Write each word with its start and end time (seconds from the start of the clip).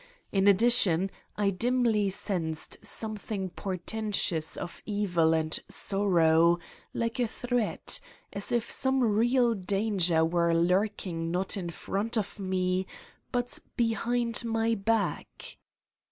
In 0.31 0.47
addition, 0.47 1.11
I 1.35 1.51
dimly 1.51 2.09
sensed 2.09 2.83
something 2.83 3.51
portentous 3.51 4.57
of 4.57 4.81
evil 4.83 5.31
and 5.35 5.59
sorrow, 5.69 6.57
like 6.91 7.19
a 7.19 7.27
threat: 7.27 7.99
as 8.33 8.51
if 8.51 8.71
some 8.71 9.01
real 9.03 9.53
danger 9.53 10.25
were 10.25 10.55
lurking 10.55 11.29
not 11.29 11.55
in 11.55 11.69
front 11.69 12.17
of 12.17 12.39
me 12.39 12.87
but 13.31 13.59
behind 13.77 14.43
my 14.43 14.73
back. 14.73 15.59